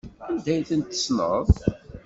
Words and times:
Anda 0.27 0.49
ay 0.53 0.63
tent-tessneḍ? 0.69 1.45